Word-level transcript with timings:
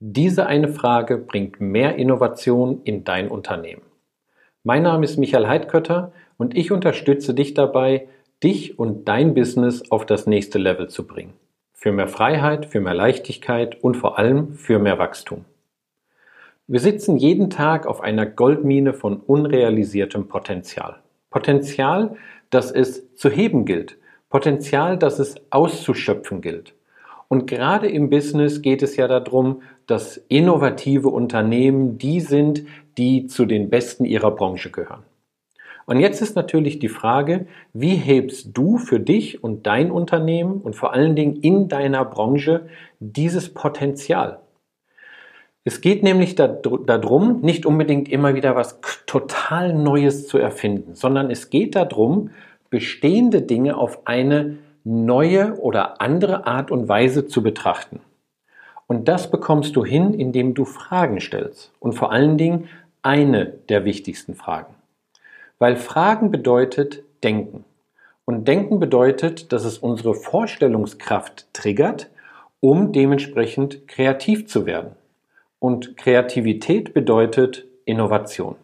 Diese 0.00 0.46
eine 0.46 0.68
Frage 0.68 1.18
bringt 1.18 1.60
mehr 1.60 1.96
Innovation 1.96 2.82
in 2.84 3.02
dein 3.02 3.26
Unternehmen. 3.26 3.82
Mein 4.62 4.84
Name 4.84 5.04
ist 5.04 5.16
Michael 5.16 5.48
Heidkötter 5.48 6.12
und 6.36 6.56
ich 6.56 6.70
unterstütze 6.70 7.34
dich 7.34 7.54
dabei, 7.54 8.06
dich 8.40 8.78
und 8.78 9.08
dein 9.08 9.34
Business 9.34 9.90
auf 9.90 10.06
das 10.06 10.28
nächste 10.28 10.58
Level 10.58 10.88
zu 10.88 11.04
bringen. 11.04 11.32
Für 11.72 11.90
mehr 11.90 12.06
Freiheit, 12.06 12.66
für 12.66 12.80
mehr 12.80 12.94
Leichtigkeit 12.94 13.82
und 13.82 13.96
vor 13.96 14.20
allem 14.20 14.52
für 14.52 14.78
mehr 14.78 15.00
Wachstum. 15.00 15.44
Wir 16.68 16.78
sitzen 16.78 17.16
jeden 17.16 17.50
Tag 17.50 17.84
auf 17.84 18.00
einer 18.00 18.26
Goldmine 18.26 18.94
von 18.94 19.16
unrealisiertem 19.16 20.28
Potenzial. 20.28 21.00
Potenzial, 21.28 22.14
das 22.50 22.70
es 22.70 23.16
zu 23.16 23.30
heben 23.30 23.64
gilt. 23.64 23.98
Potenzial, 24.30 24.96
das 24.96 25.18
es 25.18 25.34
auszuschöpfen 25.50 26.40
gilt. 26.40 26.74
Und 27.26 27.46
gerade 27.46 27.88
im 27.88 28.10
Business 28.10 28.62
geht 28.62 28.82
es 28.82 28.96
ja 28.96 29.08
darum, 29.08 29.62
dass 29.88 30.18
innovative 30.28 31.08
Unternehmen 31.08 31.98
die 31.98 32.20
sind, 32.20 32.62
die 32.96 33.26
zu 33.26 33.46
den 33.46 33.70
Besten 33.70 34.04
ihrer 34.04 34.30
Branche 34.30 34.70
gehören. 34.70 35.02
Und 35.86 35.98
jetzt 36.00 36.20
ist 36.20 36.36
natürlich 36.36 36.78
die 36.78 36.90
Frage, 36.90 37.46
wie 37.72 37.94
hebst 37.94 38.50
du 38.52 38.76
für 38.76 39.00
dich 39.00 39.42
und 39.42 39.66
dein 39.66 39.90
Unternehmen 39.90 40.60
und 40.60 40.76
vor 40.76 40.92
allen 40.92 41.16
Dingen 41.16 41.36
in 41.36 41.68
deiner 41.68 42.04
Branche 42.04 42.68
dieses 43.00 43.54
Potenzial? 43.54 44.40
Es 45.64 45.80
geht 45.80 46.02
nämlich 46.02 46.34
darum, 46.34 47.40
nicht 47.40 47.64
unbedingt 47.64 48.10
immer 48.10 48.34
wieder 48.34 48.54
was 48.54 48.80
total 49.06 49.72
Neues 49.72 50.28
zu 50.28 50.36
erfinden, 50.36 50.94
sondern 50.94 51.30
es 51.30 51.48
geht 51.48 51.74
darum, 51.74 52.30
bestehende 52.68 53.40
Dinge 53.40 53.78
auf 53.78 54.06
eine 54.06 54.58
neue 54.84 55.58
oder 55.58 56.02
andere 56.02 56.46
Art 56.46 56.70
und 56.70 56.88
Weise 56.88 57.26
zu 57.26 57.42
betrachten. 57.42 58.00
Und 58.88 59.06
das 59.06 59.30
bekommst 59.30 59.76
du 59.76 59.84
hin, 59.84 60.12
indem 60.12 60.54
du 60.54 60.64
Fragen 60.64 61.20
stellst. 61.20 61.72
Und 61.78 61.92
vor 61.92 62.10
allen 62.10 62.36
Dingen 62.36 62.68
eine 63.02 63.46
der 63.46 63.84
wichtigsten 63.84 64.34
Fragen. 64.34 64.74
Weil 65.60 65.76
Fragen 65.76 66.32
bedeutet 66.32 67.04
Denken. 67.22 67.64
Und 68.24 68.48
Denken 68.48 68.80
bedeutet, 68.80 69.52
dass 69.52 69.64
es 69.64 69.78
unsere 69.78 70.14
Vorstellungskraft 70.14 71.46
triggert, 71.52 72.10
um 72.58 72.92
dementsprechend 72.92 73.86
kreativ 73.86 74.48
zu 74.48 74.66
werden. 74.66 74.96
Und 75.60 75.96
Kreativität 75.96 76.92
bedeutet 76.94 77.66
Innovation. 77.84 78.56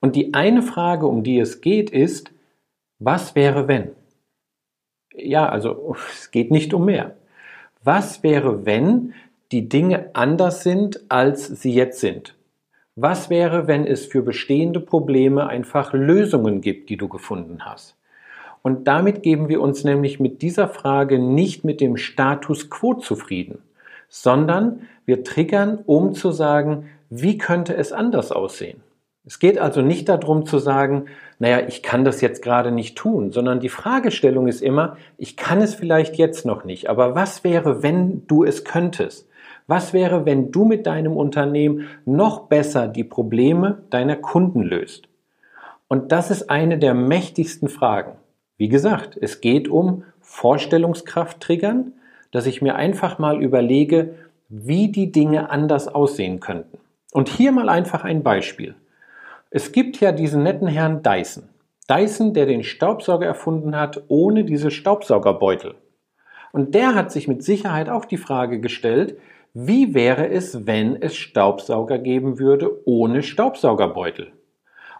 Und 0.00 0.14
die 0.14 0.34
eine 0.34 0.62
Frage, 0.62 1.06
um 1.06 1.24
die 1.24 1.40
es 1.40 1.60
geht, 1.60 1.90
ist, 1.90 2.30
was 3.00 3.34
wäre 3.34 3.66
wenn? 3.66 3.90
ja, 5.14 5.48
also 5.48 5.96
es 6.12 6.30
geht 6.30 6.50
nicht 6.50 6.74
um 6.74 6.84
mehr. 6.84 7.16
Was 7.84 8.22
wäre, 8.22 8.64
wenn 8.64 9.14
die 9.52 9.68
Dinge 9.68 10.10
anders 10.14 10.62
sind, 10.62 11.00
als 11.10 11.46
sie 11.46 11.72
jetzt 11.72 12.00
sind? 12.00 12.34
Was 12.96 13.30
wäre, 13.30 13.68
wenn 13.68 13.86
es 13.86 14.06
für 14.06 14.22
bestehende 14.22 14.80
Probleme 14.80 15.46
einfach 15.46 15.92
Lösungen 15.92 16.60
gibt, 16.60 16.88
die 16.90 16.96
du 16.96 17.08
gefunden 17.08 17.64
hast? 17.64 17.96
Und 18.62 18.88
damit 18.88 19.22
geben 19.22 19.48
wir 19.48 19.60
uns 19.60 19.84
nämlich 19.84 20.20
mit 20.20 20.40
dieser 20.40 20.68
Frage 20.68 21.18
nicht 21.18 21.64
mit 21.64 21.80
dem 21.80 21.96
Status 21.96 22.70
quo 22.70 22.94
zufrieden, 22.94 23.58
sondern 24.08 24.88
wir 25.04 25.24
triggern, 25.24 25.80
um 25.84 26.14
zu 26.14 26.32
sagen, 26.32 26.88
wie 27.10 27.38
könnte 27.38 27.76
es 27.76 27.92
anders 27.92 28.32
aussehen? 28.32 28.80
Es 29.24 29.38
geht 29.38 29.58
also 29.58 29.82
nicht 29.82 30.08
darum 30.08 30.46
zu 30.46 30.58
sagen, 30.58 31.06
naja, 31.38 31.60
ich 31.66 31.82
kann 31.82 32.04
das 32.04 32.20
jetzt 32.20 32.42
gerade 32.42 32.72
nicht 32.72 32.96
tun, 32.96 33.32
sondern 33.32 33.60
die 33.60 33.68
Fragestellung 33.68 34.48
ist 34.48 34.62
immer, 34.62 34.96
ich 35.16 35.36
kann 35.36 35.60
es 35.60 35.74
vielleicht 35.74 36.16
jetzt 36.16 36.44
noch 36.44 36.64
nicht, 36.64 36.88
aber 36.88 37.14
was 37.14 37.44
wäre, 37.44 37.82
wenn 37.82 38.26
du 38.26 38.44
es 38.44 38.64
könntest? 38.64 39.28
Was 39.66 39.92
wäre, 39.92 40.26
wenn 40.26 40.50
du 40.50 40.64
mit 40.64 40.86
deinem 40.86 41.16
Unternehmen 41.16 41.86
noch 42.04 42.48
besser 42.48 42.88
die 42.88 43.04
Probleme 43.04 43.82
deiner 43.90 44.16
Kunden 44.16 44.62
löst? 44.62 45.08
Und 45.88 46.10
das 46.12 46.30
ist 46.30 46.50
eine 46.50 46.78
der 46.78 46.94
mächtigsten 46.94 47.68
Fragen. 47.68 48.12
Wie 48.56 48.68
gesagt, 48.68 49.18
es 49.20 49.40
geht 49.40 49.68
um 49.68 50.04
Vorstellungskraft 50.20 51.40
triggern, 51.40 51.92
dass 52.30 52.46
ich 52.46 52.62
mir 52.62 52.76
einfach 52.76 53.18
mal 53.18 53.42
überlege, 53.42 54.14
wie 54.48 54.88
die 54.90 55.12
Dinge 55.12 55.50
anders 55.50 55.88
aussehen 55.88 56.40
könnten. 56.40 56.78
Und 57.12 57.28
hier 57.28 57.52
mal 57.52 57.68
einfach 57.68 58.04
ein 58.04 58.22
Beispiel. 58.22 58.74
Es 59.50 59.72
gibt 59.72 60.00
ja 60.00 60.12
diesen 60.12 60.42
netten 60.42 60.66
Herrn 60.66 61.02
Dyson. 61.02 61.44
Dyson, 61.90 62.32
der 62.32 62.46
den 62.46 62.64
Staubsauger 62.64 63.26
erfunden 63.26 63.76
hat, 63.76 64.02
ohne 64.08 64.44
diese 64.44 64.70
Staubsaugerbeutel. 64.70 65.74
Und 66.52 66.74
der 66.74 66.94
hat 66.94 67.12
sich 67.12 67.28
mit 67.28 67.42
Sicherheit 67.42 67.88
auch 67.88 68.04
die 68.04 68.16
Frage 68.16 68.60
gestellt, 68.60 69.18
wie 69.54 69.94
wäre 69.94 70.28
es, 70.28 70.66
wenn 70.66 71.00
es 71.00 71.14
Staubsauger 71.14 71.98
geben 71.98 72.38
würde 72.38 72.70
ohne 72.86 73.22
Staubsaugerbeutel? 73.22 74.32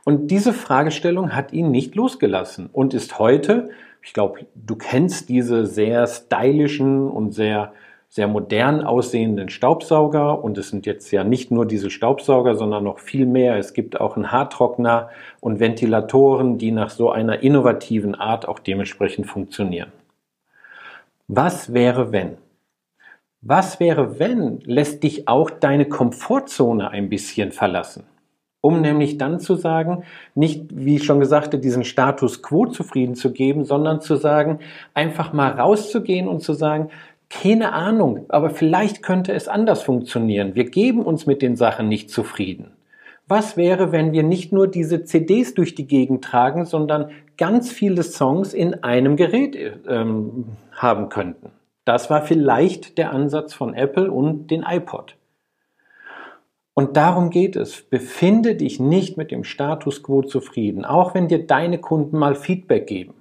Und 0.05 0.31
diese 0.31 0.53
Fragestellung 0.53 1.35
hat 1.35 1.53
ihn 1.53 1.71
nicht 1.71 1.95
losgelassen 1.95 2.69
und 2.73 2.93
ist 2.93 3.19
heute, 3.19 3.71
ich 4.03 4.13
glaube, 4.13 4.41
du 4.55 4.77
kennst 4.77 5.29
diese 5.29 5.65
sehr 5.65 6.07
stylischen 6.07 7.09
und 7.09 7.33
sehr 7.33 7.73
sehr 8.13 8.29
modern 8.29 8.83
aussehenden 8.83 9.49
Staubsauger 9.49 10.45
und 10.45 10.59
es 10.59 10.69
sind 10.69 10.85
jetzt 10.85 11.11
ja 11.13 11.25
nicht 11.25 11.51
nur 11.51 11.65
diese 11.65 11.89
Staubsauger, 11.89 12.57
sondern 12.57 12.85
noch 12.85 12.99
viel 12.99 13.25
mehr. 13.25 13.57
Es 13.57 13.73
gibt 13.73 13.99
auch 14.03 14.17
einen 14.17 14.31
Haartrockner 14.31 15.09
und 15.41 15.61
Ventilatoren, 15.61 16.59
die 16.59 16.73
nach 16.73 16.91
so 16.91 17.11
einer 17.11 17.43
innovativen 17.43 18.15
Art 18.15 18.47
auch 18.47 18.59
dementsprechend 18.59 19.29
funktionieren. 19.29 19.93
Was 21.27 21.73
wäre 21.73 22.13
wenn? 22.13 22.37
Was 23.45 23.81
wäre 23.81 24.21
wenn 24.21 24.61
lässt 24.61 25.03
dich 25.03 25.27
auch 25.27 25.51
deine 25.51 25.87
Komfortzone 25.87 26.93
ein 26.93 27.09
bisschen 27.09 27.51
verlassen? 27.51 28.05
Um 28.61 28.81
nämlich 28.81 29.19
dann 29.19 29.41
zu 29.41 29.57
sagen, 29.57 30.05
nicht, 30.37 30.67
wie 30.71 30.95
ich 30.95 31.05
schon 31.05 31.19
gesagt 31.19 31.49
habe, 31.49 31.59
diesen 31.59 31.83
Status 31.83 32.45
quo 32.45 32.67
zufrieden 32.67 33.17
zu 33.17 33.33
geben, 33.33 33.65
sondern 33.65 34.01
zu 34.01 34.15
sagen, 34.15 34.61
einfach 34.95 35.33
mal 35.33 35.51
rauszugehen 35.51 36.29
und 36.29 36.41
zu 36.41 36.53
sagen, 36.53 36.91
keine 37.31 37.73
Ahnung, 37.73 38.27
aber 38.29 38.51
vielleicht 38.51 39.03
könnte 39.03 39.33
es 39.33 39.49
anders 39.49 39.83
funktionieren. 39.83 40.55
Wir 40.55 40.71
geben 40.71 41.03
uns 41.03 41.27
mit 41.27 41.43
den 41.43 41.57
Sachen 41.57 41.89
nicht 41.89 42.11
zufrieden. 42.11 42.71
Was 43.27 43.57
wäre, 43.57 43.91
wenn 43.91 44.13
wir 44.13 44.23
nicht 44.23 44.53
nur 44.53 44.69
diese 44.69 45.03
CDs 45.03 45.55
durch 45.55 45.75
die 45.75 45.89
Gegend 45.89 46.23
tragen, 46.23 46.65
sondern 46.65 47.11
ganz 47.37 47.73
viele 47.73 48.05
Songs 48.05 48.55
in 48.55 48.85
einem 48.85 49.17
Gerät 49.17 49.59
ähm, 49.89 50.45
haben 50.71 51.09
könnten? 51.09 51.51
Das 51.85 52.11
war 52.11 52.23
vielleicht 52.23 52.99
der 52.99 53.13
Ansatz 53.13 53.55
von 53.55 53.75
Apple 53.75 54.11
und 54.11 54.51
den 54.51 54.63
iPod. 54.63 55.17
Und 56.75 56.97
darum 56.97 57.31
geht 57.31 57.57
es. 57.57 57.83
Befinde 57.83 58.55
dich 58.55 58.81
nicht 58.81 59.17
mit 59.17 59.31
dem 59.31 59.45
Status 59.45 60.03
quo 60.03 60.23
zufrieden, 60.23 60.85
auch 60.85 61.15
wenn 61.15 61.29
dir 61.29 61.47
deine 61.47 61.79
Kunden 61.79 62.19
mal 62.19 62.35
Feedback 62.35 62.87
geben. 62.87 63.15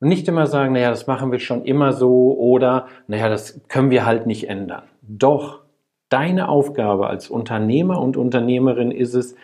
Und 0.00 0.08
nicht 0.08 0.28
immer 0.28 0.46
sagen, 0.46 0.74
naja, 0.74 0.90
das 0.90 1.06
machen 1.06 1.32
wir 1.32 1.38
schon 1.38 1.64
immer 1.64 1.92
so 1.92 2.36
oder 2.38 2.86
naja, 3.06 3.28
das 3.28 3.60
können 3.68 3.90
wir 3.90 4.06
halt 4.06 4.26
nicht 4.26 4.48
ändern. 4.48 4.84
Doch, 5.02 5.60
deine 6.08 6.48
Aufgabe 6.48 7.08
als 7.08 7.28
Unternehmer 7.28 8.00
und 8.00 8.16
Unternehmerin 8.16 8.90
ist 8.90 9.14
es, 9.14 9.34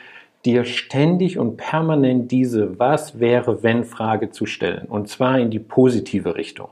dir 0.44 0.64
ständig 0.64 1.38
und 1.38 1.56
permanent 1.56 2.30
diese 2.30 2.78
Was 2.78 3.20
wäre 3.20 3.62
wenn 3.62 3.84
Frage 3.84 4.30
zu 4.30 4.46
stellen. 4.46 4.86
Und 4.88 5.08
zwar 5.08 5.38
in 5.38 5.50
die 5.50 5.60
positive 5.60 6.36
Richtung. 6.36 6.68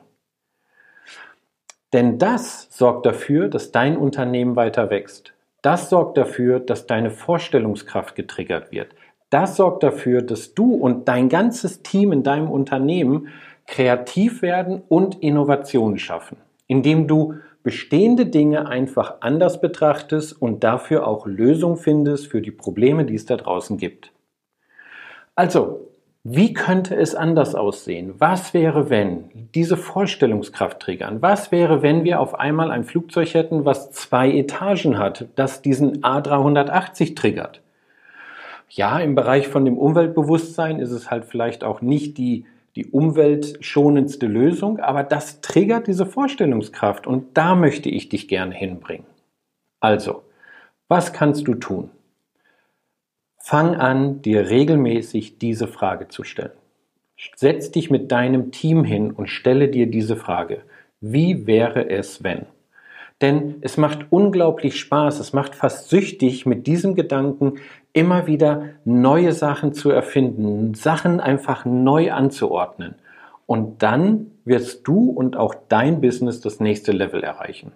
Denn 1.93 2.19
das 2.19 2.69
sorgt 2.71 3.07
dafür, 3.07 3.49
dass 3.49 3.73
dein 3.73 3.97
Unternehmen 3.97 4.57
weiter 4.57 4.91
wächst. 4.91 5.33
Das 5.63 5.91
sorgt 5.91 6.17
dafür, 6.17 6.61
dass 6.61 6.87
deine 6.87 7.11
Vorstellungskraft 7.11 8.15
getriggert 8.15 8.73
wird. 8.73 8.95
Das 9.29 9.57
sorgt 9.57 9.83
dafür, 9.83 10.23
dass 10.23 10.55
du 10.55 10.75
und 10.75 11.09
dein 11.09 11.29
ganzes 11.29 11.83
Team 11.83 12.13
in 12.13 12.23
deinem 12.23 12.51
Unternehmen 12.51 13.29
kreativ 13.67 14.43
werden 14.43 14.83
und 14.89 15.23
Innovationen 15.23 15.99
schaffen, 15.99 16.37
indem 16.67 17.07
du 17.07 17.35
bestehende 17.63 18.27
Dinge 18.27 18.67
einfach 18.67 19.17
anders 19.21 19.61
betrachtest 19.61 20.41
und 20.41 20.65
dafür 20.65 21.07
auch 21.07 21.27
Lösungen 21.27 21.77
findest 21.77 22.29
für 22.29 22.41
die 22.41 22.51
Probleme, 22.51 23.05
die 23.05 23.15
es 23.15 23.27
da 23.27 23.37
draußen 23.37 23.77
gibt. 23.77 24.13
Also, 25.37 25.90
wie 26.23 26.53
könnte 26.53 26.95
es 26.97 27.15
anders 27.15 27.55
aussehen? 27.55 28.15
Was 28.19 28.53
wäre, 28.53 28.91
wenn 28.91 29.31
diese 29.55 29.77
Vorstellungskraft 29.77 30.81
triggern? 30.81 31.23
Was 31.23 31.51
wäre, 31.51 31.83
wenn 31.83 32.05
wir 32.05 32.21
auf 32.21 32.39
einmal 32.39 32.71
ein 32.71 32.85
Flugzeug 32.85 33.33
hätten, 33.33 33.65
was 33.65 33.91
zwei 33.91 34.31
Etagen 34.31 34.99
hat, 34.99 35.29
das 35.37 35.63
diesen 35.63 36.03
A380 36.03 37.17
triggert? 37.17 37.63
Ja, 38.69 39.01
im 39.01 39.15
Bereich 39.15 39.49
von 39.49 39.65
dem 39.65 39.79
Umweltbewusstsein 39.79 40.79
ist 40.79 40.93
es 40.93 41.11
halt 41.11 41.25
vielleicht 41.25 41.65
auch 41.65 41.81
nicht 41.81 42.19
die 42.19 42.45
die 42.77 42.87
umweltschonendste 42.87 44.27
Lösung, 44.27 44.79
aber 44.79 45.03
das 45.03 45.41
triggert 45.41 45.87
diese 45.87 46.07
Vorstellungskraft 46.07 47.07
und 47.07 47.37
da 47.37 47.55
möchte 47.55 47.89
ich 47.89 48.09
dich 48.09 48.29
gerne 48.29 48.55
hinbringen. 48.55 49.07
Also, 49.81 50.23
was 50.89 51.13
kannst 51.13 51.49
du 51.49 51.55
tun? 51.55 51.91
Fang 53.43 53.75
an, 53.75 54.23
dir 54.23 54.51
regelmäßig 54.51 55.39
diese 55.39 55.67
Frage 55.67 56.09
zu 56.09 56.25
stellen. 56.25 56.53
Setz 57.35 57.71
dich 57.71 57.91
mit 57.91 58.13
deinem 58.13 58.53
Team 58.53 58.85
hin 58.85 59.11
und 59.11 59.29
stelle 59.29 59.69
dir 59.69 59.91
diese 59.91 60.17
Frage. 60.17 60.63
Wie 61.01 61.47
wäre 61.47 61.89
es, 61.91 62.23
wenn? 62.23 62.47
Denn 63.21 63.57
es 63.63 63.77
macht 63.77 64.07
unglaublich 64.11 64.79
Spaß, 64.79 65.21
es 65.21 65.33
macht 65.33 65.55
fast 65.55 65.89
süchtig, 65.91 66.47
mit 66.47 66.67
diesem 66.67 66.95
Gedanken 66.95 67.55
immer 67.93 68.27
wieder 68.27 68.71
neue 68.85 69.33
Sachen 69.33 69.73
zu 69.73 69.91
erfinden, 69.91 70.75
Sachen 70.75 71.19
einfach 71.19 71.65
neu 71.65 72.13
anzuordnen. 72.13 72.95
Und 73.47 73.83
dann 73.83 74.31
wirst 74.45 74.87
du 74.87 75.11
und 75.11 75.37
auch 75.37 75.55
dein 75.69 76.01
Business 76.01 76.41
das 76.41 76.61
nächste 76.61 76.93
Level 76.93 77.23
erreichen. 77.23 77.73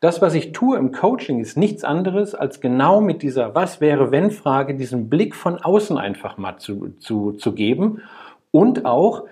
Das, 0.00 0.22
was 0.22 0.34
ich 0.34 0.52
tue 0.52 0.78
im 0.78 0.92
Coaching, 0.92 1.40
ist 1.40 1.58
nichts 1.58 1.84
anderes, 1.84 2.34
als 2.34 2.60
genau 2.60 3.02
mit 3.02 3.22
dieser 3.22 3.54
Was 3.54 3.82
wäre 3.82 4.10
wenn 4.10 4.30
Frage 4.30 4.74
diesen 4.74 5.10
Blick 5.10 5.34
von 5.34 5.58
außen 5.58 5.98
einfach 5.98 6.38
mal 6.38 6.56
zu, 6.56 6.94
zu, 6.98 7.32
zu 7.32 7.52
geben 7.52 8.00
und 8.50 8.86
auch 8.86 9.24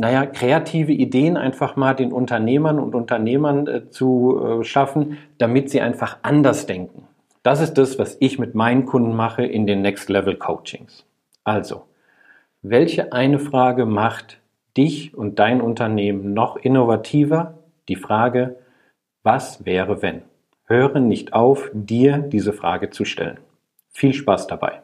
naja, 0.00 0.24
kreative 0.24 0.92
Ideen 0.92 1.36
einfach 1.36 1.76
mal 1.76 1.94
den 1.94 2.10
Unternehmern 2.10 2.78
und 2.78 2.94
Unternehmern 2.94 3.66
äh, 3.66 3.90
zu 3.90 4.40
äh, 4.42 4.64
schaffen, 4.64 5.18
damit 5.36 5.68
sie 5.70 5.82
einfach 5.82 6.16
anders 6.22 6.64
denken. 6.64 7.06
Das 7.42 7.60
ist 7.60 7.74
das, 7.74 7.98
was 7.98 8.16
ich 8.18 8.38
mit 8.38 8.54
meinen 8.54 8.86
Kunden 8.86 9.14
mache 9.14 9.44
in 9.44 9.66
den 9.66 9.82
Next 9.82 10.08
Level 10.08 10.36
Coachings. 10.36 11.04
Also, 11.44 11.82
welche 12.62 13.12
eine 13.12 13.38
Frage 13.38 13.84
macht 13.84 14.40
dich 14.74 15.14
und 15.14 15.38
dein 15.38 15.60
Unternehmen 15.60 16.32
noch 16.32 16.56
innovativer? 16.56 17.58
Die 17.88 17.96
Frage, 17.96 18.56
was 19.22 19.64
wäre 19.64 20.02
wenn? 20.02 20.22
Höre 20.64 21.00
nicht 21.00 21.32
auf, 21.32 21.70
dir 21.72 22.18
diese 22.18 22.52
Frage 22.52 22.90
zu 22.90 23.04
stellen. 23.04 23.40
Viel 23.88 24.14
Spaß 24.14 24.46
dabei. 24.46 24.82